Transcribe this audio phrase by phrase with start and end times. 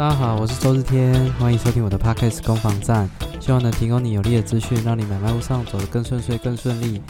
[0.00, 3.06] 大家好，我是周日天，欢迎收听我的 Podcast 攻防战，
[3.38, 7.02] 希望能提供你有力的资讯，让你买卖路上走得更顺遂、更顺利。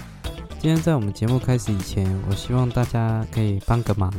[0.59, 4.12] 今天在我们节目开始以前，我希望大家可以帮个忙。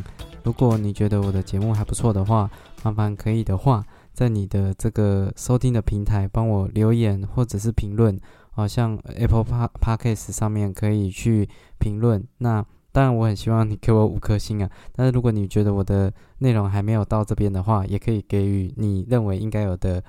[0.46, 2.50] 如果你觉得我的节目还不错的话，
[2.82, 3.84] 麻烦可以的话，
[4.14, 8.18] 在你的这个收听的平台帮我留言或者是评论，
[8.52, 9.44] 好像 Apple
[9.82, 12.26] Podcast 上面可以去评论。
[12.38, 14.70] 那当然，我很希望你给我五颗星啊！
[14.94, 20.04] 但是如果你觉得我的内容还没有到这边的话，也可以给予你认为应该有的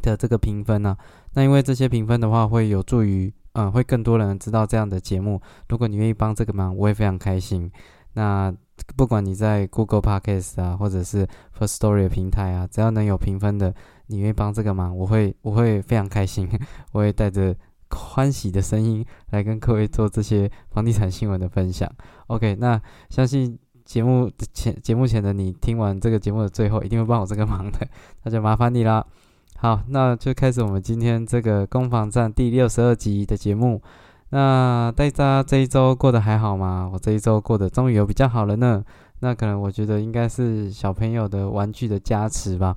[0.00, 0.96] 的这个评分呢。
[1.34, 5.40] 那因为这些评分的话，会有助于嗯，会更多人知道这样的节目。
[5.68, 7.70] 如果你愿意帮这个忙，我也非常开心。
[8.14, 8.52] 那
[8.96, 11.26] 不管你在 Google Podcast 啊，或者是
[11.58, 13.74] First Story 平台啊，只要能有评分的，
[14.06, 16.48] 你愿意帮这个忙，我会我会非常开心，
[16.92, 17.54] 我会带着。
[17.90, 21.90] 欢喜的声音来跟各位做这些房地产新闻的分享。
[22.26, 27.86] OK，那相信节目前节目前的你听完这个节目的最后，一定会帮我这个忙的，
[28.24, 29.04] 那就麻烦你啦。
[29.56, 33.80] 好，那就开始我们今天这个攻防战第六十二集的节目。
[34.30, 36.90] 那大家这一周过得还好吗？
[36.92, 38.84] 我这一周过得终于有比较好了呢。
[39.20, 42.76] 那可能我觉得应该是小朋友的玩具的加持吧，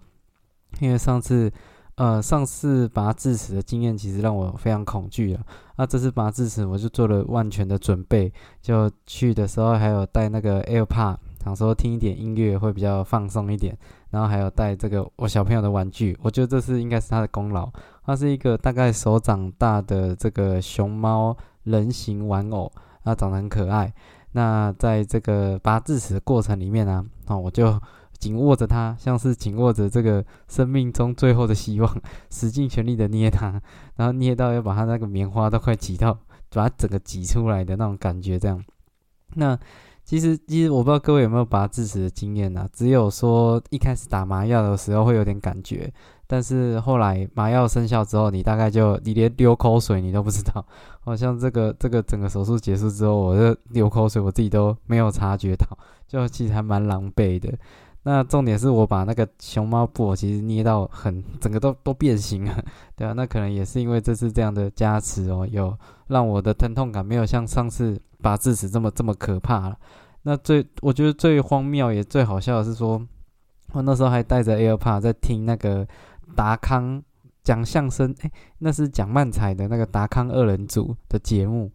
[0.79, 1.51] 因为上次。
[1.95, 5.43] 呃，上次拔智齿的经验其实让我非常恐惧啊。
[5.75, 13.77] 那这次拔智齿，我就做了万全的准备，就去的时候还有带那个 AirPod，想说听一点音乐会比较放松一点。
[14.09, 17.69] 然后还有带这个我小朋友的玩具，我觉得这是应该是他的功劳。
[18.03, 22.71] 它是一个大概手掌大的这个熊猫人形玩偶，
[23.03, 23.93] 它长得很可爱。
[24.31, 27.79] 那在这个拔智齿的过程里面呢，啊，我就。
[28.21, 33.59] 紧握着它，像是紧握着这个生命中最后的希望， 使尽全力的捏它，
[33.95, 36.13] 然后捏到要把它那个棉花都快挤到，
[36.51, 38.37] 把它整个挤出来的那种感觉。
[38.37, 38.63] 这样，
[39.33, 39.57] 那
[40.03, 42.69] 其实其实我不知道各位有没有拔智齿的经验啊？
[42.71, 45.91] 只有说一开始打麻药的时候会有点感觉，
[46.27, 50.63] 但是后来麻药生效之后，你大概就你连流口水你都不知道。
[51.03, 55.65] 好像这个这个整个手术结束之后，我就流口水我自己都没有察觉到，
[56.07, 57.51] 就其实还蛮狼狈的。
[58.03, 62.65] 那重点是我把那个熊猫布偶其实捏到很整个都都变形了，
[62.97, 69.77] 对啊，那可能也是因为这次这样的加持哦，有让我的疼痛感没有像上次拔智齿这么这么可怕了。
[70.23, 72.99] 那最我觉得最荒谬也最好笑的是说，
[73.73, 75.87] 我那时候还带着 AirPod 在听那个
[76.35, 77.01] 达康
[77.43, 81.71] 讲相声，诶，那是讲漫才的那个达康二人组的节目。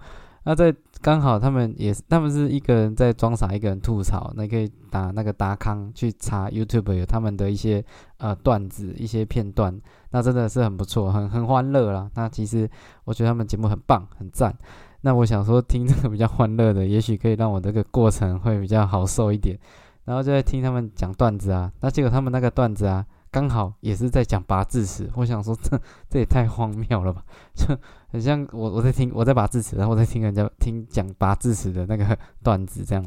[0.49, 4.33] 那在刚好他们也是，他们是一个人在装傻，一个人吐槽。
[4.37, 7.85] 那可以打那个达康去查 YouTube 有他们的一些
[8.19, 9.77] 呃段子、一些片段，
[10.11, 12.09] 那真的是很不错，很很欢乐啦。
[12.15, 12.71] 那其实
[13.03, 14.57] 我觉得他们节目很棒，很赞。
[15.01, 19.59] 那我想说听这个比较欢乐的，也许可以让我这个过程会比较好受一点。
[20.05, 23.05] 然后就在听他们讲段子啊，那结果他们那个段子啊。
[23.37, 27.23] 刚好也是在讲拔智齿，我想说这这也太荒谬了吧，
[27.55, 27.67] 就
[28.09, 33.05] 很像我我在听我在拔智齿，然后我在听人家听讲拔智齿的那个段子，这样，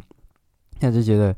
[0.79, 1.35] 现在就觉得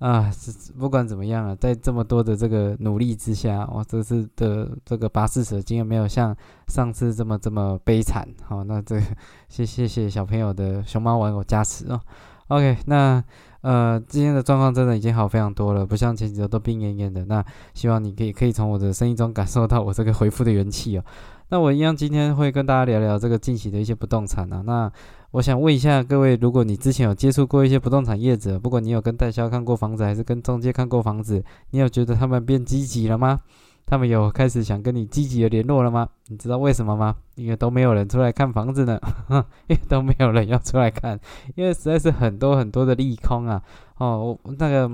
[0.00, 0.28] 啊，
[0.76, 8.26] 不管怎么样啊，在这么多的这个努力之下，我这次的这个拔智齿的经验没有像上次这么这么悲惨。
[8.42, 9.00] 好，那这
[9.48, 12.00] 谢谢谢小朋友的熊猫玩偶加持哦。
[12.48, 13.22] OK，那。
[13.64, 17.24] 呃，今天的状况真的已经好非常多了，不像前几周都病恹恹的。
[17.24, 17.42] 那
[17.72, 21.04] 希望你可以可以从我的声音中感受到我这个回复的元气哦。
[21.48, 24.62] 那我一样今天会跟大家聊聊这个近期的一些不动产啊。
[24.66, 24.92] 那
[25.30, 33.40] 我想问一下各位，如果你之前有接触过一些不动产业者，不管你有跟代销看过房子，还是跟中介看过房子，你有觉得他们变积极了吗？
[33.86, 36.08] 他们有开始想跟你积极的联络了吗？
[36.28, 37.14] 你知道为什么吗？
[37.34, 38.98] 因为都没有人出来看房子呢，
[39.68, 41.18] 因为都没有人要出来看，
[41.54, 43.62] 因为实在是很多很多的利空啊。
[43.98, 44.90] 哦，我那个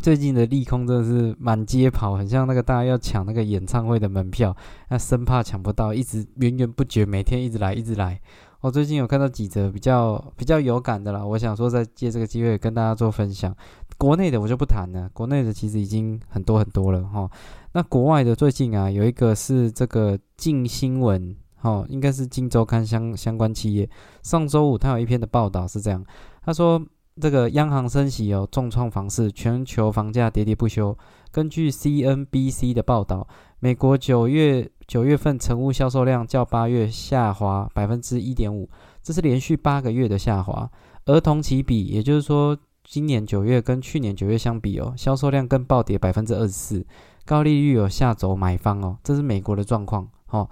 [0.00, 4.56] 最近的利空真的是满街跑，很像那个大家要抢那个演唱会的门票，
[4.88, 8.20] 那生怕抢不到，一直源源不绝，每天一直来一直来。
[8.60, 13.52] 我最近有看到几则比较比较有感的啦，我想说再借这个机会跟大家做分享。
[13.98, 17.30] 国内的我就不谈了，国内的其实已经很多很多了哈。
[17.72, 23.88] 那国外的最近啊，有一个是这个镜新闻，哈，应该是镜周刊相相关企业。
[24.22, 26.04] 上周五他有一篇的报道是这样，
[26.44, 26.84] 他说
[27.20, 30.96] 这个央行升息哦，重创房市，全球房价喋喋不休。
[31.30, 33.26] 根据 CNBC 的报道，
[33.60, 38.68] 美国九月九月份成屋销售量较八月下滑百分之一点五，
[39.02, 40.68] 这是连续八个月的下滑，
[41.04, 42.58] 而同期比，也就是说。
[42.84, 46.86] 今年九月跟去年九月相比哦，销售量更暴跌百分之二十四，
[47.24, 50.48] 高利率有下走买方哦，这是美国的状况哦。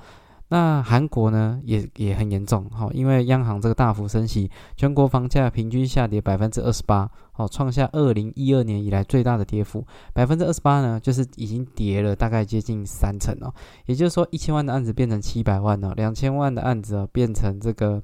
[0.53, 9.87] 那韩国呢，也也很严重，哈，因为央行这个大幅升息，全国房价平均下跌百分之二十八，哦，创下二零一二年以来最大的跌幅。
[10.13, 13.55] 百分之二十八呢，就是已经跌了大概接近三成哦，
[13.87, 18.03] 也就是说，一千万的案子变成七百万哦，两千万的案子哦变成这个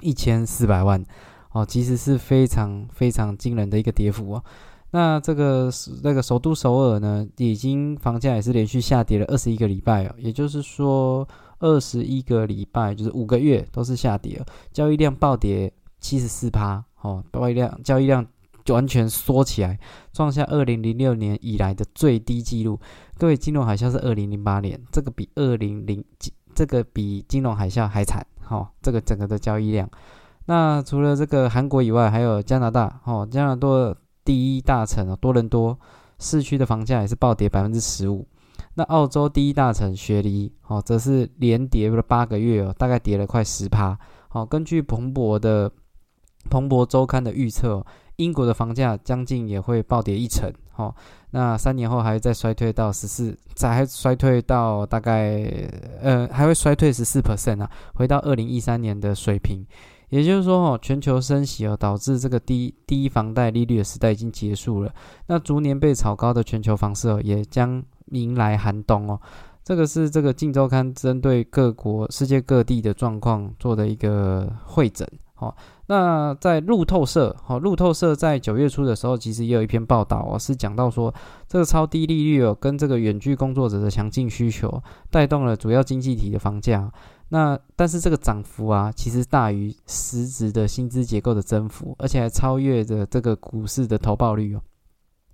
[0.00, 1.04] 一千四百万，
[1.52, 4.44] 哦，其实是非常非常惊人的一个跌幅哦。
[4.90, 5.70] 那这个
[6.02, 11.28] 那个首都首尔呢，已经房价也是连续下跌了二十一个礼拜哦，也就是说。
[11.60, 14.40] 二十一个礼拜，就是五个月都是下跌，
[14.72, 18.24] 交易量暴跌七十四趴，哦，交易量交易量
[18.68, 19.76] 完全缩起来，
[20.12, 22.78] 创下二零零六年以来的最低纪录。
[23.16, 26.04] 各位，金融海啸是二零零八年，这个比二零零
[26.54, 29.90] 这个比金融海啸还惨，哈，这个整个的交易量。
[30.48, 35.78] 那除了这个韩国以外，还有加拿大，哦，加拿大第一大城多伦多
[36.18, 38.26] 市区的房价也是暴跌百分之十五。
[38.72, 43.98] 那澳洲第一大城雪梨，哦，则是连跌了八个月哦，大概跌了快十趴。
[44.30, 45.70] 好，根据彭博的
[46.48, 47.84] 彭博周刊的预测，
[48.16, 50.50] 英国的房价将近也会暴跌一成。
[50.72, 50.96] 好，
[51.32, 55.44] 那三年后还会再衰退到十四，再还衰退到大概
[56.00, 59.66] 呃，还会衰退十四 percent 啊，回到二零一三年的水平。
[60.10, 64.92] 也就是说，哦，全球升息哦，导致这个低低房贷利率的时代已经结束了。
[65.26, 67.82] 那逐年被炒高的全球房市哦，也将。
[68.12, 69.20] 迎来寒冬哦，
[69.62, 75.06] 这个是这个《镜周刊》针对各国、世界各地的状况做的一个会诊。
[75.34, 75.54] 好，
[75.88, 81.12] 那在路透社，好，路透社在九月初的时候，其实也有一篇报道哦，是讲到说，
[81.46, 86.90] 这个超低利率哦，跟这个远距工作者的强劲需求，带动了主要经济体的房价。
[87.30, 94.62] 那但是这个涨幅啊，其实大于实质的薪资结构的增幅，而且还超越着这个股市的投报率哦。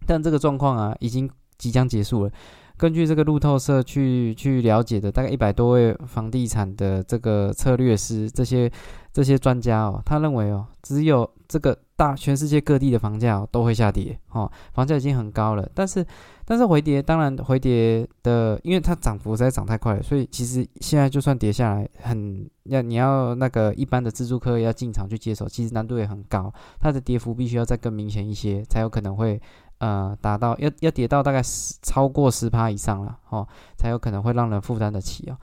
[0.06, 2.30] 但这个状况啊，已经即将结束了。
[2.76, 8.68] 根据这个路透社去去了解的，大概一百多位房地产的这个策略师，这些
[9.12, 16.04] 这些专家哦，他认为哦，只有这个大全世界各地的房价都会下跌哦，房价已经很高了，但是
[16.44, 29.40] 但是回跌，当然回跌的，因为它涨幅实在涨太快了，所以其实现在就算跌下来，很要你要那个一般的自助客要进场去接手，其实难度也很高，它的跌幅必须要再更明显一些，才有可能会。
[29.78, 35.36] 呃，达到要要跌到大概十超过十趴以上了哦，才有可能会让人负担得起哦。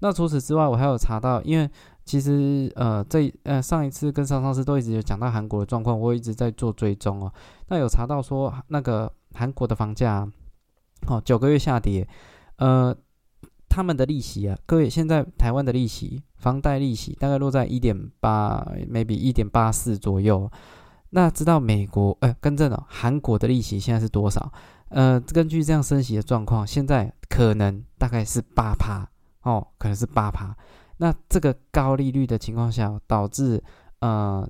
[0.00, 1.68] 那除此之外，我还有查到，因为
[2.08, 7.30] 其实呃这呃上一次跟上上次都一直有讲到韩国的状况，我一直在做追踪哦。
[7.68, 10.26] 那有查到说那个韩国的房价
[11.06, 12.08] 哦九个月下跌，
[12.56, 12.96] 呃
[13.68, 20.50] 他们的利息啊，各位现在台湾的利息房贷利息大概落在一点八，maybe 一点八四左右。
[21.10, 24.50] 那知道美国，呃，更正了，韩国的利息现在是多少？
[24.88, 29.06] 呃，根据这样升息的状况，现在可能大概是八趴
[29.42, 30.56] 哦，可能是八趴。
[30.98, 33.62] 那这个高利率的情况下，导致
[34.00, 34.48] 呃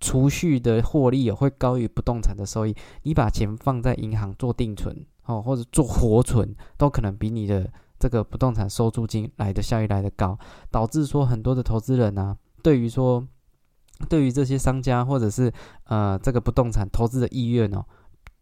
[0.00, 2.74] 储蓄的获利也会高于不动产的收益。
[3.02, 10.38] 你把钱放在银行做定存哦，或者做活存，都可能比你的这个不动产收租金来的效益来的高，
[10.70, 13.26] 导致说很多的投资人呢，对于说。
[14.10, 15.50] 对于这些商家或者是
[15.84, 17.82] 呃这个不动产投资的意愿哦，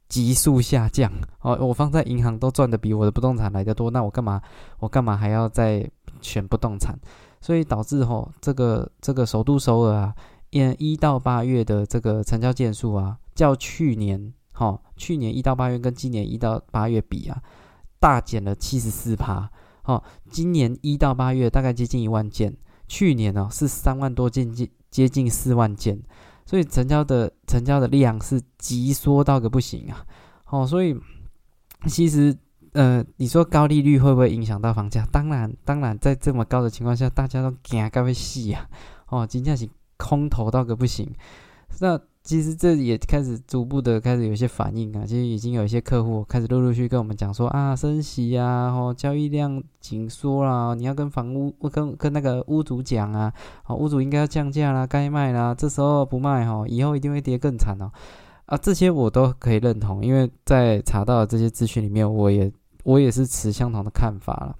[0.08, 1.08] 急速下降
[1.42, 1.56] 哦。
[1.64, 4.42] 我放在银行都赚的比我的不动产来的多，那我干嘛
[4.80, 5.88] 我干嘛还要再
[6.24, 6.98] 选不动产？
[7.40, 10.14] 所以导致哦这个这个首都首尔啊，
[10.50, 17.42] 一一到八月的这个成交件数啊，较去年哈去年一到八月跟今年一到八月比啊，
[18.00, 19.50] 大减了七十四趴。
[19.84, 22.56] 哦，今年一到八月大概接近一万件，
[22.88, 24.68] 去年呢是三万多件件。
[24.94, 26.00] 接近四万件，
[26.46, 30.06] 所以成交的成交的量是急缩到个不行啊！
[30.50, 30.96] 哦，所以
[31.88, 32.32] 其实
[32.74, 35.04] 呃，你说高利率会不会影响到房价？
[35.10, 38.68] 当然，当然，在这么高的情况下，大家都惊该会死啊！
[39.10, 41.10] 哦，金价是空头到个不行，
[41.80, 42.00] 那。
[42.26, 53.30] 其实这也开始逐步的开始有一些反应啊，其实已经有一些客户开始陆陆续续跟我们讲说啊，升息呀，哦，交易量紧缩啦，你要跟房屋跟跟那个屋主讲啊，
[53.66, 57.92] 哦，屋主应该要降价啦，该卖啦，这时候不卖哈，以后一定会跌更惨哦，
[58.46, 62.50] 啊，这些我都可以认同，因为在查到这些资讯里面，我也
[62.84, 64.56] 我也是持相同的看法了。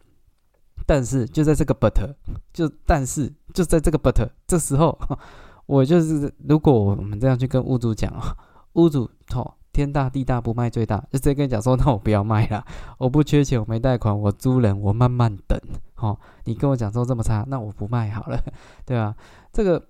[0.84, 2.14] 但是就在这个 but，
[2.52, 4.98] 就但是就在这个 but 这时候。
[5.66, 8.36] 我就是，如果我们这样去跟屋主讲啊，
[8.74, 12.62] 屋主哦，天大地大不卖最大，就直接跟你讲说，那我不要卖了，
[12.98, 15.58] 我不缺钱，我没贷款，我租人，我慢慢等，
[15.96, 18.38] 哦，你跟我讲说这么差，那我不卖好了，
[18.84, 19.16] 对吧？
[19.54, 19.82] 这个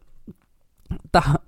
[1.11, 1.41] 大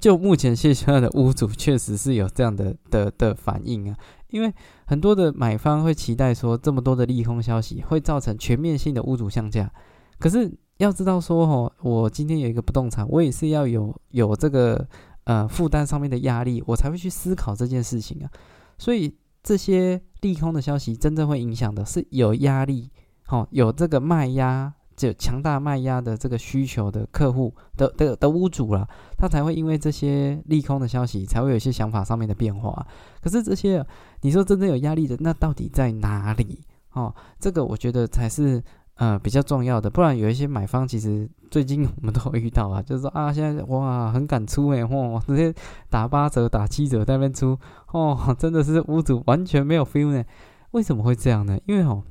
[0.00, 3.98] 就目前现在的屋主确实是有这样的的的反应啊，
[4.32, 4.52] 因为
[4.86, 9.70] 很多的买方会期待说，这么多的利空消息会造成全面性的屋主降价。
[10.18, 14.88] 可是要知道说哦，我今天有一个不动产，我也是要有有这个
[15.24, 18.30] 呃负担上面的压力，我才会去思考这件事情啊。
[18.78, 22.90] 所以这些利空的消息，真正会影响的是有压力，
[23.26, 24.74] 好有这个卖压。
[25.06, 32.86] 有强大卖压的这个需求的客户的的的屋主了，他才会因为这些利空的消息，才会有一些想法上面的变化。
[33.20, 33.84] 可是这些
[34.20, 36.60] 你说真正有压力的，那到底在哪里？
[36.92, 38.62] 哦，这个我觉得才是
[38.96, 39.88] 呃比较重要的。
[39.88, 45.54] 不然有一些买方其实最近我们都会遇到啊， 就是说啊现在哇很敢出哎，哇直接
[45.88, 47.58] 打八折打七折在那边出
[47.92, 50.24] 哦，真的是屋主完全没有 feel 呢。
[50.72, 51.58] 为什么会这样呢？
[51.66, 52.02] 因为哦。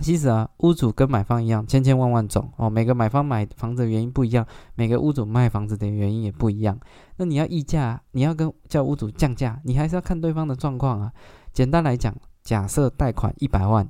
[0.00, 2.70] 其实啊，屋主跟买方一样，千千万万种哦。
[2.70, 6.78] 每个买方买房子的原因不一样，每个屋主卖房子的原因也不一样。
[7.16, 11.12] 那你要议价，你要跟叫屋主降价，你还是要看对方的状况啊。
[11.52, 13.88] 简单来讲，假设贷款一百万，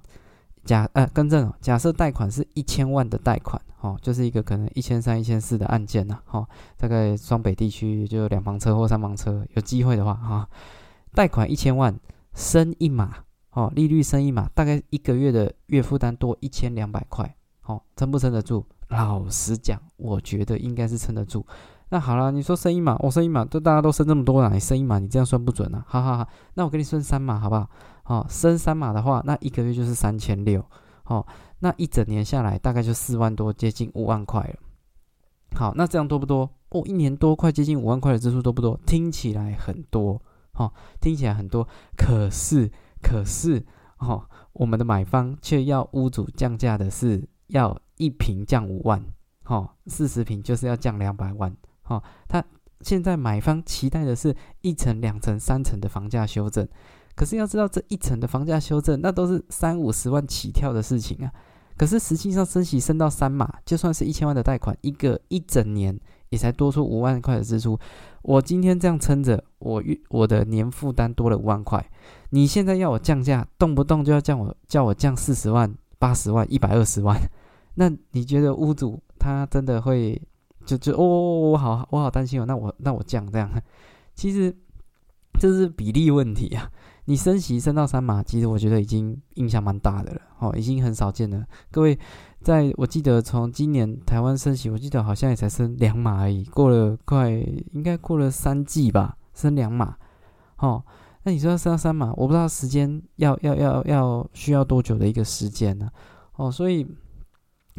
[0.64, 10.48] 假呃更正哦，假设贷款是一千万的贷款，哦，就是一个可能一千三、一千四的案件呐，哦，大概双北地区就两房车或三房车，有机会的话哈，
[11.14, 11.98] 贷款一千万，
[12.34, 13.14] 升一码。
[13.52, 18.64] 哦，利率升一码，大概一个月的月负担多一千两百块，哦，撑不撑得住？
[18.88, 21.44] 老实讲，我觉得应该是撑得住。
[21.90, 25.84] 那好了，你说升一码，我升一码，都大家都升这么多了，你升一码，你这样算不准啊！
[25.88, 27.68] 好好好，那我给你升三码，好不好？
[28.04, 30.64] 哦，升三码的话，那一个月就是三千六，
[31.06, 31.26] 哦，
[31.58, 34.56] 那一整年下来大概就四万多，接近五万块了。
[35.56, 36.48] 好，那这样多不多？
[36.68, 38.78] 哦，一年多快接近五万块的支出多不多？
[38.86, 40.22] 听起来很多，
[40.54, 41.66] 哦，听起来很多，
[41.96, 42.70] 可是。
[43.02, 43.64] 可是，
[43.98, 49.04] 哦，我们的买方却要屋主降价的是要一平降五万，
[49.46, 51.54] 哦，四十平就是要降两百万，
[51.84, 52.44] 哦，他
[52.80, 56.66] 现在买方期待的是一层、两层、三层的房价修正，
[57.14, 61.32] 可是要知道这一层的房价修正，那都是三五十万起跳的事情啊，
[61.76, 65.98] 可是实际上升息升到三码，就算是一千万的贷款，一个一整年
[66.30, 67.78] 也才多出五万块的支出。
[68.22, 71.84] 我今天这样撑着，我月我的年负担多了五万块。
[72.30, 77.16] 你现在要我降价，动不动就要降我叫我降四十万、八十万、一百二十万，
[77.74, 80.20] 那你觉得屋主他真的会
[80.64, 82.44] 就就哦，我好我好担心哦。
[82.46, 83.50] 那我那我降这样，
[84.14, 84.54] 其实
[85.40, 86.70] 这是比例问题啊。
[87.10, 91.44] 你升息升到三码，其实我觉得已经影响蛮大的了，哦，已经很少见了。
[91.72, 91.98] 各位。
[92.42, 97.28] 在我记得，从今年台湾升息，我记得好像也才升两码而已，过了快
[97.72, 99.94] 应该过了三季吧，升两码。
[100.56, 100.82] 哦，
[101.24, 105.90] 那你说要升到三码，我不知道时间要要要要需要多久的一个时间呢？
[106.36, 106.86] 哦，所以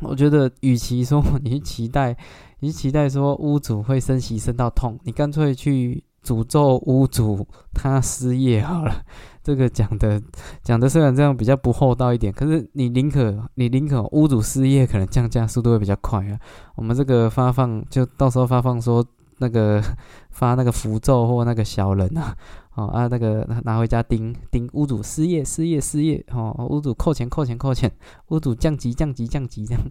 [0.02, 2.16] 我觉得，与其说 你期待，
[2.60, 6.04] 你期待说屋主会升息升到痛，你干脆去。
[6.24, 9.04] 诅咒屋主他失业好了，
[9.44, 10.22] 这个讲的
[10.63, 16.40] 讲的虽然这样比较不厚道一点，可是你宁可你宁可屋主失业，可能降价速度会比较快啊。
[16.75, 19.04] 我们这个发放就到时候发放说
[19.40, 19.82] 那个
[20.30, 22.36] 发那个符咒或那个小人啊，
[22.75, 27.92] 哦啊那个拿回家盯盯屋主失业失业失业哦，屋主扣钱扣钱扣钱，
[28.28, 29.82] 屋主降级降级降级这样。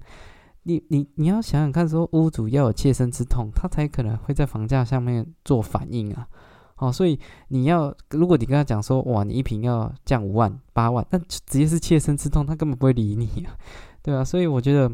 [0.71, 6.29] 你你你要想想看，说屋主要有切身之痛，他才可能会在房价上面做反应啊。
[6.77, 13.53] 哦，所以你要，如果你跟他讲说，哇，你一平要降五万八万，那直接是切身之痛，他根本不会理你啊，
[14.01, 14.91] 对啊，所以我觉得，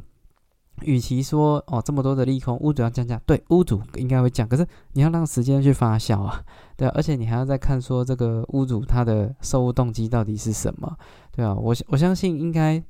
[0.82, 6.42] 与其说哦这么多的利空，屋主要降价，对，屋主应该会降，可是你要让时间去发酵啊，
[6.76, 10.96] 对啊，而且你还要再看说这个屋主他的售屋动机到底是什么，
[11.30, 12.82] 对啊，我我相信应该。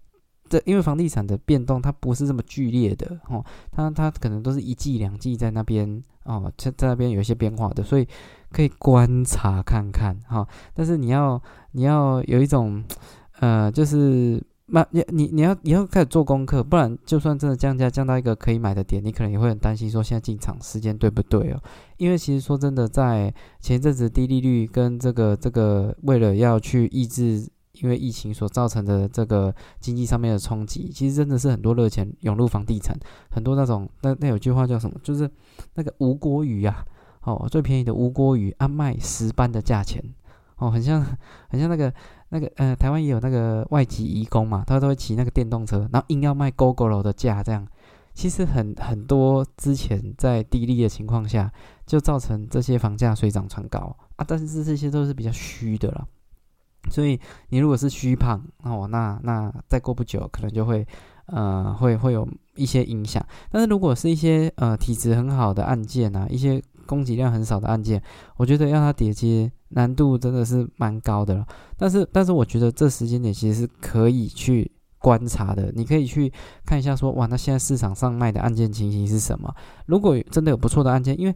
[0.48, 8.06] 这因为房地产的变动，它不是这么剧烈的哦，它它可能都是一季两季在那边哦，在在那边有一些变化的，所以
[8.50, 10.46] 可以观察看看哈。
[10.74, 11.40] 但是你要
[11.72, 12.82] 你要有一种
[13.40, 21.62] 呃，就是慢你你你要你要开始做功课，不然就算真的降价降到一个可以买的点，你可能也会很担心说现在进场时间对不对哦？
[21.96, 27.48] 因为其实说真的，在前一阵子低利率跟这个这个为了要去抑制。
[27.80, 32.96] 因为疫情所造成的这个经济上面的冲击，其实真的是很多热钱涌入房地产，
[33.30, 34.98] 很多那种那那有句话叫什么？
[35.02, 35.30] 就是
[35.74, 36.84] 那个无锅鱼啊，
[37.22, 40.02] 哦，最便宜的无锅鱼，啊卖十班的价钱，
[40.56, 41.04] 哦，很像
[41.48, 41.92] 很像那个
[42.30, 47.66] 那个呃，台湾也有那个外籍移工嘛，他都会骑那个电动车，然后硬要卖 GoGo 的价，这样
[48.14, 51.52] 其实很很多之前在低利的情况下，
[51.84, 56.08] 就造成这些房价水涨船高啊，但是这些都是比较虚的了。
[56.90, 60.86] 所以你如果是虚胖哦，那那再过不久可能就会，
[61.26, 63.24] 呃，会会有一些影响。
[63.50, 68.00] 但是如果是一些呃体质很好的案件啊，一些供给量很少的案件，
[68.36, 71.46] 我觉得要它叠接难度真的是蛮高的了。
[71.76, 75.72] 但是但是我觉得这时间点其实是可以去观察的。
[75.74, 76.32] 你可以去
[76.64, 79.52] 看一下，说哇，那现在市场上卖的案件情形是什么？
[79.86, 81.34] 如果真的有不错的案件，因为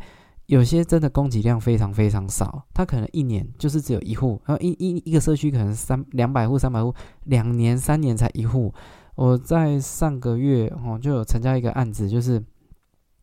[0.51, 6.93] 有些真的供给量非常非常少，它可能一年就是只有一户，然后一一一个社区可能三两百户、三百户，
[7.27, 8.75] 两年、三年才一户。
[9.15, 12.43] 我在上个月哦就有成交一个案子，就是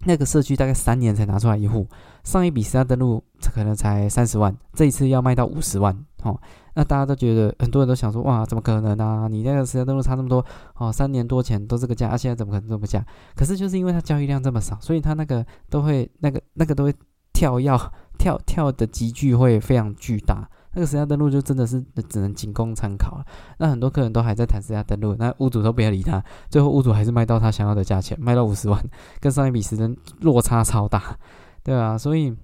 [0.06, 1.86] 那个社区大概三年才拿出来一户，
[2.24, 3.22] 上一笔时间登录
[3.54, 5.94] 可能才三十万，这一次要卖到五十万
[6.24, 6.40] 哦。
[6.76, 9.28] 那大家都觉得，很多人都想说，哇，怎么可能呢？
[9.30, 13.06] 你那个时间登录差这么多哦，三年多前都这个价，现在怎么可能这么价？
[13.36, 16.94] 可是就是因为它交易量这么少，所以它那个都会那个那个都会
[17.38, 17.78] 跳要
[18.18, 20.50] 跳跳的集聚会非常巨大。
[20.74, 21.80] 那个时下登录就真的是
[22.10, 23.26] 只能仅供参考了
[23.58, 28.84] 那很多客人都还在谈时下登录，那屋主都不要理他，最后屋主还是卖到他想要的价钱，卖到五十万，
[29.20, 31.16] 跟上一笔时间落差超大，
[31.64, 32.36] 对啊，所以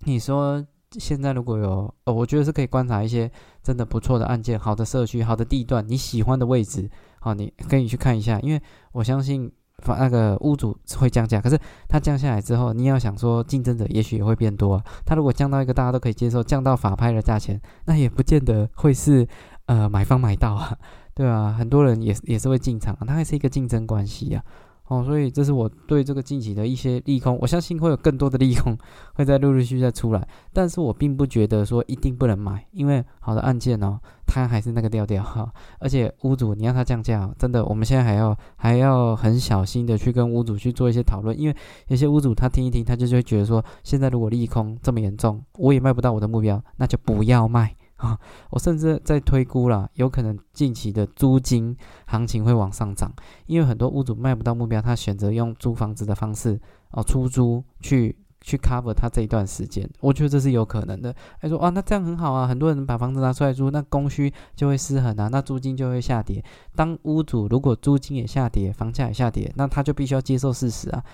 [0.00, 3.30] 你说现在如果有，呃，我觉得是可以观察一些
[3.62, 8.62] 真的不错的案件，好的社区，好的地段，你喜欢的位置，好，你可以去看一下，因为
[8.92, 9.50] 我相信。
[9.86, 11.58] 那个屋主会降价，可是
[11.88, 14.82] 他降下来之后，你要想说竞争者也许也会变多。
[15.04, 19.26] 他如果降到一个大家都可以接受，降到法拍的价钱，那也不见得会是
[19.66, 20.76] 呃买方买到啊，
[21.14, 24.44] 对啊，很多人也也是会进场，它还是一个竞争关系啊。
[24.90, 28.76] 哦，所以这是我对这个近期的一些利空，我相信会有更多的利空
[29.14, 41.54] 会在陆陆续续再出来，但是我并不觉得说一定不能买，因为好的案件哦，它还是那个调调哈，而且屋主你让他降价，真的，我们现在还要还要很小心的去跟屋主去做一些讨论，因为
[41.86, 47.76] 有些屋主他听一听，他就会觉得说，现在如果利空这么严重，我也卖不到我的目标，那就不要卖。
[48.00, 51.76] 啊，我甚至在推估了，有可能近期的租金
[52.06, 53.12] 行情会往上涨，
[53.44, 56.58] 因为很多屋主卖不到目标，他选择用租房子的方式
[56.92, 61.14] 哦，出租去去 cover 他这一段时间，我觉得这是有可能的。
[61.42, 66.42] 他说啊，那这样很好啊，很多人把房子拿出来租，那供需就会失衡啊，那租金就会下跌。
[66.74, 71.04] 当屋主如果租金也下跌，房价也下跌，那他就必须要接受事实啊。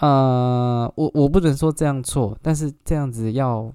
[0.00, 3.72] 呃，我我不能说这样错，但是这样子要。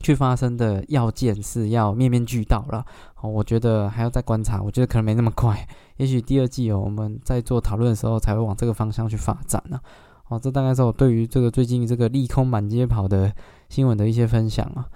[0.00, 2.84] 去发生的要件是要面面俱到了，
[3.20, 9.80] 哦，我觉得还要再观察，我觉得可能没那么快， 也许第二季哦，我们在做讨论的时候才会往这个方向去发展呢，
[10.28, 13.32] 哦，这大概是我对于这个最近这个利空满街跑的
[13.68, 14.86] 新闻的一些分享啊。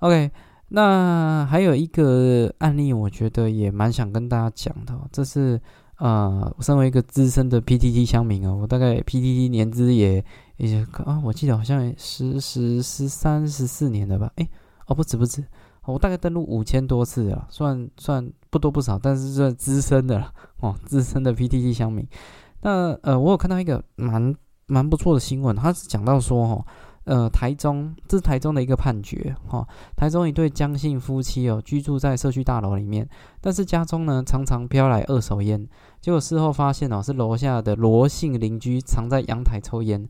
[0.00, 0.30] OK，
[0.68, 5.60] 那还有一个案例，我觉得也蛮想跟大家讲的，这是
[6.00, 10.22] 呃，身为一个资深的 PTT 乡民啊，我大概 PTT 年资也。
[10.56, 14.30] 也啊，我记得好像十十十三十四年了吧？
[14.36, 14.46] 哎，
[14.84, 15.42] 哦，不止不止，
[15.86, 22.06] 我大概登录五千多次了，算算不多不少，但是算资深的了哦，资深的 PTT 乡民。
[22.60, 24.36] 那呃，我有看到一个蛮
[24.66, 26.66] 蛮不错的新闻，他是讲到说哦，
[27.04, 33.08] 呃，台中这是台中的一个判决哈，台中一对江姓夫妻哦，居住在社区大楼里面，
[33.40, 35.66] 但是家中呢常常飘来二手烟，
[36.00, 40.08] 结果事后发现哦，是楼下的罗姓邻居常在阳台抽烟。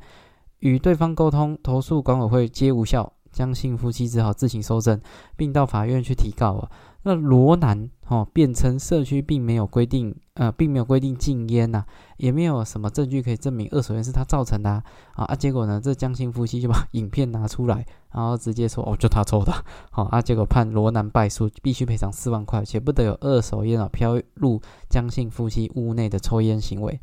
[0.60, 5.00] 与对方沟通，投诉管委会皆无效，江姓夫妻只好自行收证，
[5.36, 6.70] 并到法院去提告啊。
[7.02, 11.82] 那罗南哦辩称社区并没有规定，呃，并没有规定禁烟呐，
[12.18, 14.84] 也没有什么证据可以证明二手烟是他造成的啊。
[15.14, 19.52] 啊，结果呢，这江姓夫妻就把影片拿出来，然后直接说哦，就他抽的。
[19.90, 27.00] 好啊，结果判罗南败诉，必须赔偿四万块，且不得有二手烟啊飘入江姓夫妻屋内的抽烟行为。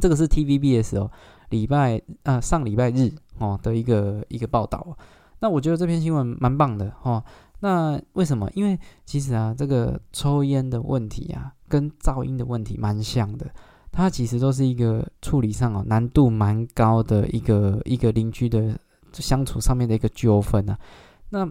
[0.00, 1.10] 这个是 TVBS 哦。
[1.50, 4.98] 礼拜啊，上礼拜日哦的一个一个报道，
[5.40, 7.22] 那我觉得这篇新闻蛮棒的哦。
[7.60, 8.50] 那为什么？
[8.54, 13.46] 因为其实啊，这个抽烟的问题啊，跟噪音的问题蛮像的，
[13.90, 18.78] 它其实都是一个处理上哦难度蛮高的一个一个邻居的
[19.12, 20.78] 相处上面的一个纠纷啊。
[21.30, 21.48] 那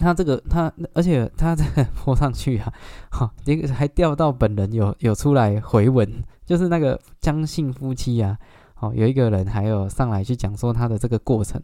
[0.00, 2.72] 他这个他，而且他这个泼上去啊，
[3.12, 8.36] 哈，这个还调到本人有有出来回文，就是那个江姓夫妻啊。
[8.80, 11.60] 哦，有一个人还有上来去讲说他的这个过程。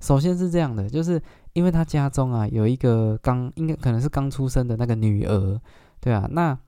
[0.00, 1.20] 首先是这样的，就是
[1.52, 5.60] 因为他家中啊有一个刚应该可能是刚出生的那个女儿，
[6.00, 6.58] 对啊，那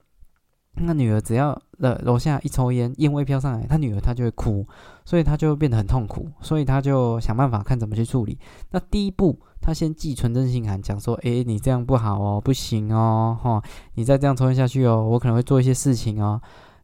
[0.79, 4.65] 那女儿只要呃楼下一抽烟，烟味飘上来，他女儿她就会哭，
[5.05, 8.37] 所以他就变得很痛苦，所以他就想办法看怎么去处理。
[8.71, 13.61] 那第一步，他先寄存真信函，讲说，诶，你这样不好哦，不行哦，哈，
[13.95, 16.39] 你再这样抽烟下去哦，我可能会做一些事情哦。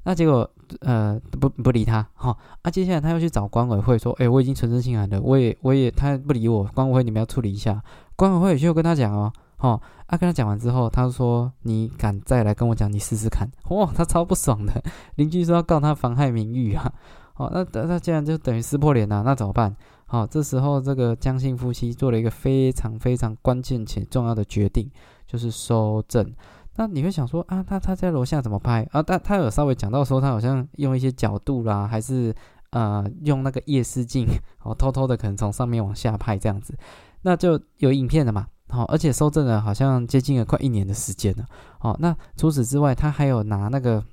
[0.06, 0.50] 那结果，
[0.82, 7.82] 呃，不不理他，哈，啊，接下来他又去找管委会说，哎，我已经存真信函了，我也我也他不理我，管委会你们要处理一下，
[8.16, 14.74] 管委会就跟他讲哦，哈，啊，跟他讲完之后，他说你敢再来跟我讲，你试试看，哇，他超不爽的，
[15.16, 16.92] 邻居说要告他妨害名誉啊，
[17.34, 19.76] 好， 那那既然就等于撕破脸了，那怎么办？
[20.06, 24.92] 好，这时候这个江姓夫妻做了一个非常非常关键且重要的决定，
[25.26, 26.32] 就是收证。
[26.76, 29.04] 那你会想说啊，他他在楼下怎么拍啊？
[29.04, 32.34] 他他有稍微讲到说，他好像用一些角度啦，还是
[32.72, 34.26] 呃用那个夜视镜
[34.64, 36.76] 哦，偷偷的可能从上面往下拍这样子，
[37.22, 38.48] 那就有影片了嘛。
[38.70, 41.46] 好，而且收证了好像接近了快一年的时间了。
[41.78, 44.04] 好，那除此之外，他还有拿那个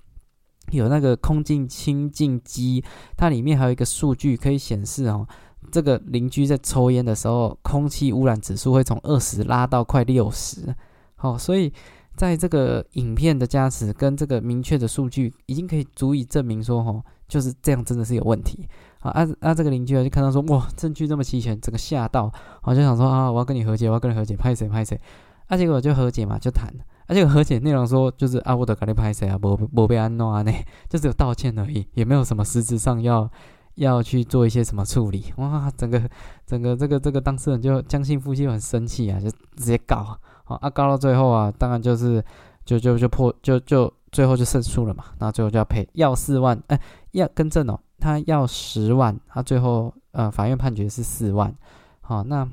[0.71, 2.85] 有那个空镜清净机，
[3.17, 5.27] 它里面还有一个数据可以显示哦，
[5.73, 10.75] 这个邻居在抽烟的时候，空气污染指数会从二十拉到快六十。
[11.15, 11.73] 好，所以。
[12.21, 19.11] 在这个影片的加持跟这个明确的数据，已经可以足以证明说，吼，就是这样，真的是有问题啊！
[19.13, 19.55] 啊啊！
[19.55, 22.31] 这个邻居啊，就看到说，哇，证据这么齐全，整个吓到，
[22.65, 25.01] 我就想说啊，我要跟你和解，我要跟你和解，拍谁拍谁？
[25.47, 26.71] 啊，结果就和解嘛，就谈。
[27.07, 30.53] 而且和解内容说，就是啊，我得赶紧拍谁啊，不不被安诺啊，呢，
[30.91, 33.31] 就只有道歉而已，也没有什么实质上要
[33.77, 35.33] 要去做一些什么处理。
[35.39, 36.03] 哇，整个
[36.47, 40.21] 整个这个这个当事人就江姓夫妻就很生气啊，就直接告。
[40.57, 42.25] 啊，告到最后啊，当然就是
[42.65, 45.05] 就就就破就就最后就胜诉了嘛。
[45.19, 46.81] 那最后就要赔要四万，哎，
[47.13, 51.55] 要更正哦，他要十万，他最后呃法院判决是四万。
[52.01, 52.49] 好，那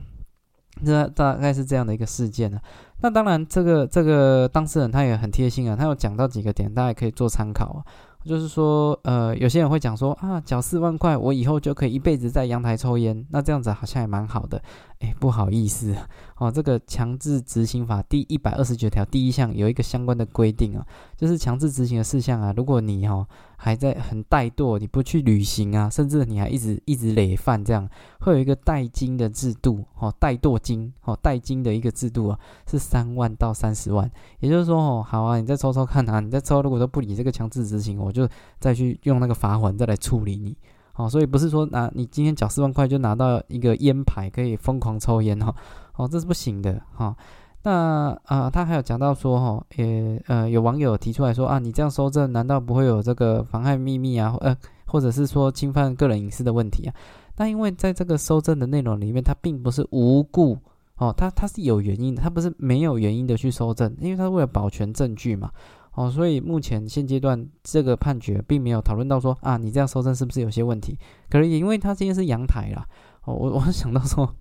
[0.86, 2.60] 这大概是这样的一个事件呢。
[3.02, 7.86] 那当然，这个这个当事人他也很贴心啊，他有讲到几个点，大家可以做参考啊。
[8.26, 14.62] 就是说，呃，有些人会讲说啊，缴四万块，我以后就可以一辈子在阳台抽烟，那这样子好像也蛮好的。
[15.00, 15.96] 哎，不好意思
[16.38, 20.84] 哦，这个强制执行法第一百二十九条第一项有一个相关的规定啊，
[21.16, 27.88] 就是强制执行的事项啊，如果你哈还在很怠惰，你不去履行啊，甚至你还一直一直累犯，这样
[28.22, 34.10] 会有一个代金的制度哦，怠惰金哦，代金的一个制度啊，是三万到三十万。
[34.40, 38.28] 也就是说哦，好啊，你再抽抽看啊，你再抽，如果都不理这个强制执行，我就
[38.60, 40.58] 再去用那个罚款再来处理你。
[40.98, 45.56] 哦，所以不是说拿你今天缴四万块就拿到一个烟牌可以疯狂抽烟哈，
[45.96, 47.16] 哦，这是不行的哈。
[47.64, 54.56] 那啊，他还有讲到说哈，也呃有网友提出来说啊，你这样收证难道不会有这个妨害秘密啊，呃
[54.86, 56.94] 或者是说侵犯个人隐私的问题啊？
[57.36, 60.58] 那因为在这个收证的内容里面，它并不是无故
[60.96, 65.52] 哦，它它是有原因的，它不是没有原因的去收证，因为它为了保全证据嘛。
[65.98, 70.96] 哦，所以目前现阶段这个判决并没有讨论到说啊，你这样收证是不是有些问题？
[71.28, 72.88] 可能也因为他今天是阳台啦。
[73.24, 74.32] 哦，我我想到说，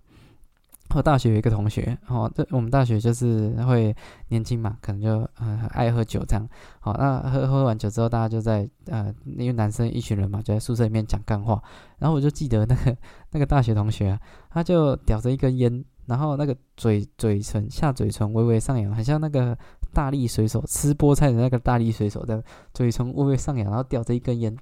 [0.95, 3.97] 我大学有一个同学，哦，这我们大学就是会
[4.29, 6.47] 年轻嘛，可能就呃爱喝酒这样。
[6.79, 11.63] 好，那喝喝完酒之后，大家就在呃，因为男生一群人嘛，就在宿舍里面讲干话。
[12.01, 12.95] 然后我就记得那个
[13.31, 19.57] 那个大学同学，他就叼着一根烟，然后那个嘴嘴唇下嘴唇微微上扬，很像那个。
[19.97, 24.55] 大力水手吃菠菜的那个大力水手的嘴唇微微上扬，然后叼着一根烟，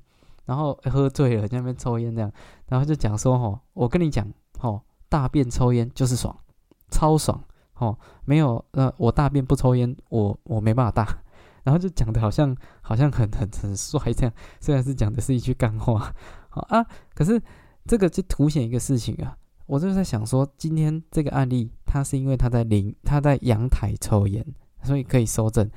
[0.44, 2.31] 然后喝醉了在那边抽烟这样，
[2.68, 4.25] 然后就讲说：“吼，我跟你讲，
[4.61, 6.38] 吼，大便抽烟就是爽，
[6.88, 7.42] 超爽，
[7.73, 11.18] 吼，没有呃，我大便不抽烟，我我没办法大。”
[11.64, 16.14] 然后就讲的好像好像很很很帅这样，虽然是讲的是一句干话，
[16.51, 17.42] 啊，可是
[17.87, 24.47] 这个就凸显一个事情啊，我就在想说，今天这个案例，他是因为他在淋他在阳台抽烟。
[24.85, 25.68] 所以可以收证。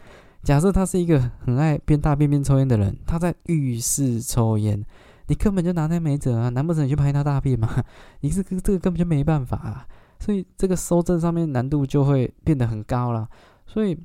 [0.44, 4.82] 假设他是一个很爱边大便边抽烟的人，他在浴室抽烟，
[5.28, 6.50] 你根本就拿他没辙啊！
[6.50, 7.84] 难不成你去拍他大便吗？
[8.22, 9.88] 你这个这个根本就没办法啊！
[10.20, 13.28] 所以这个收证上面难度就会变得很高了。
[13.66, 13.98] 所以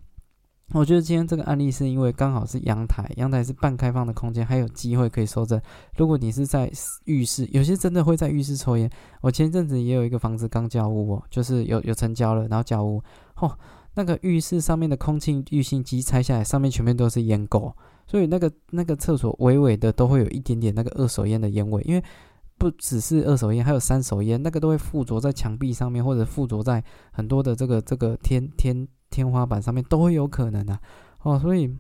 [0.72, 5.60] 我觉得今天这个案例是因为刚好是阳台，阳台是半开放的空间，还有机会可以收证。
[5.96, 6.68] 如果你是在
[7.04, 8.90] 浴室，有些真的会在浴室抽烟。
[9.20, 13.00] 我前阵子也有一个房子刚交屋哦，就是有有成交了，然后交屋，
[13.36, 13.52] 嚯！
[13.94, 17.74] 那个浴室上面的空气滤芯机拆下来，上面全面都是烟垢，
[18.06, 22.02] 所以那个那个厕所微微的都会有一点点那个二手烟的烟味，因为
[22.56, 30.78] 不只是二手烟，还有三手烟，那个都会附着在墙壁上面，或者附着在很多的这个这个天天天花板上面，都会有可能的
[31.22, 31.38] 哦。
[31.38, 31.76] 所以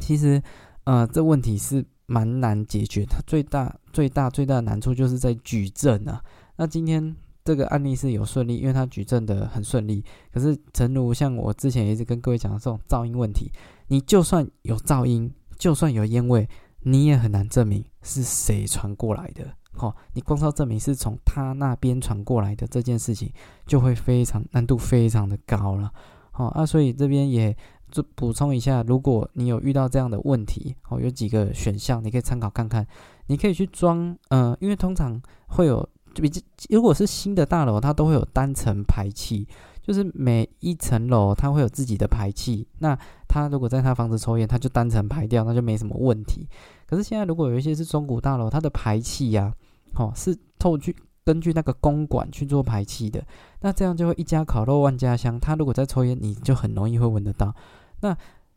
[0.00, 0.42] 其实
[0.84, 6.22] 呃，这问题是蛮难解决，它最大最大最大的难处就是在举证啊。
[6.56, 7.14] 那今天。
[7.42, 10.04] 这个案例是有顺利，因为他举证的很顺利。
[10.32, 13.50] 可是，诚如像我之前也是跟各位讲的这种噪音问题，
[13.88, 16.48] 你就算有噪音，就算有烟味，
[16.82, 19.44] 你也很难证明是谁传过来的。
[19.72, 23.32] 好，你光靠证明是从他那边传过来的这件事情，
[23.66, 25.90] 就会非常难度非常的高了。
[26.32, 27.56] 好啊，所以这边也
[27.90, 32.86] 就补充一下，如果你有遇到这样的问题，哦，有几个选项你可以参考看看。
[33.28, 35.88] 你可以去装，呃，因为通常会有。
[36.14, 36.30] 就比
[36.70, 39.46] 如果是新的大楼，它都会有单层排气，
[39.82, 42.66] 就是每一层楼它会有自己的排气。
[42.78, 46.48] 那他如果在他房子抽烟，他就单层排掉，那就没什么问题。
[46.86, 49.54] 可是现在如果有一些是中古大楼，它的排气呀，
[49.94, 50.94] 哦，是透去
[51.24, 53.24] 根据那个公管去做排气的，
[53.60, 55.38] 那这样就会一家烤肉万家香。
[55.38, 57.54] 他如果在抽烟，你就很容易会闻得到。
[58.00, 58.16] 那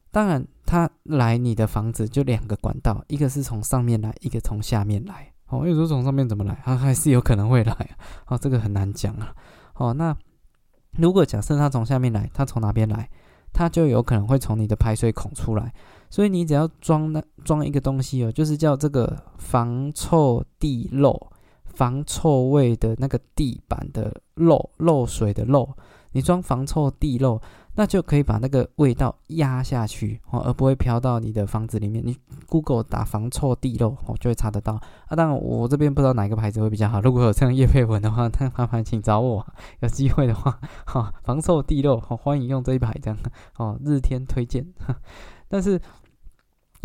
[0.10, 5.33] 当然，他来你的房子就两个管道，一个是从上面来，一个从下面来。
[5.48, 7.90] 哦，有时候从上面怎么来，它还是有可能会来。
[8.28, 9.36] 哦，这个很难讲啊。
[9.76, 10.16] 哦，那
[10.98, 13.10] 如果假设它从下面来，它从哪边来？
[13.52, 15.72] 它就有可能会从你的排水孔出来。
[16.10, 21.16] 所以你只要装那装一个东西哦，就是叫这个防臭地漏、
[21.66, 25.70] 防臭味的那个地板的漏漏水的漏。
[26.14, 27.42] 你装防臭地漏，
[27.76, 32.04] 那就可以把那个味道压下去哦，而不会飘到你的房子里面。
[32.06, 32.16] 你
[32.48, 34.74] Google 打防臭地漏哦，就会查得到
[35.08, 35.16] 啊。
[35.16, 37.02] 当然，我这边不知道哪个牌子会比较好。
[37.02, 39.46] 如果有这样叶配文的话，那麻烦请找我。
[39.82, 43.18] 有机会的话，哈，防臭地漏，好欢迎用这一排这样
[43.58, 44.66] 哦，日天推荐。
[45.48, 45.80] 但是。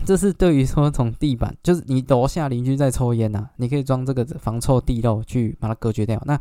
[0.06, 6.22] 这是对于说从地板，就是你楼下邻居在抽烟呐，你可以装这个防臭地漏去把它隔绝掉。
[6.24, 6.38] 那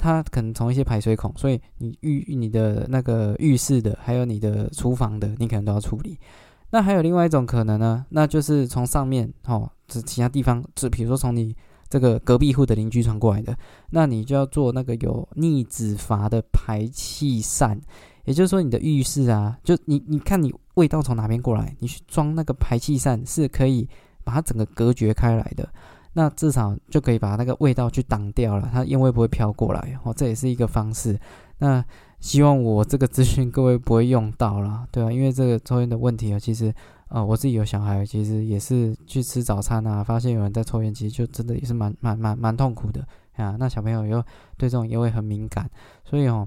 [0.00, 6.18] 它可能从一些排水孔，所以你浴你的那个浴室的，还有你的厨房的，你可能都要处理。
[6.70, 11.54] 那还有另外一种可能呢，那就是从上面哦，这其他地方，就比如说从你
[11.88, 13.56] 这个隔壁户的邻居传过来的，
[13.90, 17.78] 那你就要做那个有逆止阀的排气扇。
[18.24, 23.88] 也就是说，你的浴室啊，就你你看你味道从哪边过来，你去装那个排气扇是可以
[24.22, 25.68] 把它整个隔绝开来的，
[26.12, 31.18] 那至少就可以把那个味道去挡掉了，它烟味不会飘过来哦，这也是一个方式。
[31.58, 31.84] 那
[32.20, 36.74] 希望我这个资讯各位不会用到了，对啊，因为这个抽烟的问题啊，其实
[37.08, 43.56] 呃我自己有小孩，其实也是去吃早餐啊，发现有人在抽烟，其实就真的也是蛮蛮蛮蛮痛苦的啊。
[43.58, 44.22] 那小朋友又
[44.56, 45.70] 对这种烟味很敏感，
[46.04, 46.46] 所以哦。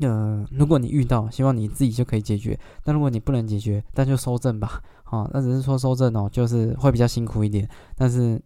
[0.00, 2.60] 呃，如果你遇到，希望你自己就可以解决。
[2.84, 4.78] 但如果你不能解决，那就收证吧。
[5.04, 7.66] 好，那只是说收证哦，就是会比较辛苦一点。
[7.96, 8.38] 但是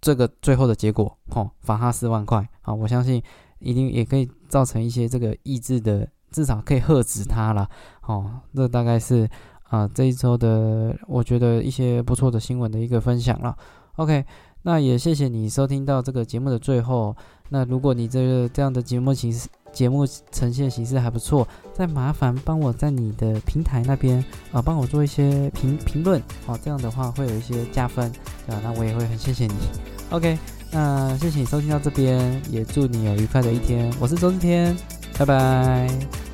[0.00, 2.46] 这个最后的结果，哦，罚他四万块。
[2.62, 3.22] 啊，我相信
[3.58, 7.68] 一定也可以造成一些这个意志的，至少可以喝止他了。
[8.06, 9.28] 哦，这大概是
[9.64, 13.56] 啊这一周的我觉得一些不错的新闻的一个分享了。
[13.96, 14.24] OK，
[14.62, 17.16] 那也谢谢你收听到这个节目的最后。
[17.48, 28.10] 那如果你这个这样的节目形式，节目呈现形式还不错，再麻烦帮我在你的平台那边啊，帮我做一些评评论哦，这样的话会有一些加分，
[28.46, 28.60] 对吧？
[28.64, 29.54] 那我也会很谢谢你。
[30.10, 30.38] OK，
[30.72, 33.92] 那谢谢你收听到这边，也祝你有愉快的一天。
[34.00, 34.76] 我是周志天，
[35.18, 36.27] 拜拜。